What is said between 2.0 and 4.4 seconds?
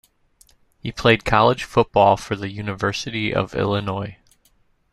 for the University of Illinois.